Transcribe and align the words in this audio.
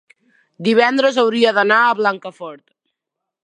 divendres 0.67 1.19
hauria 1.25 1.53
d'anar 1.59 1.79
a 1.91 1.95
Blancafort. 2.03 2.63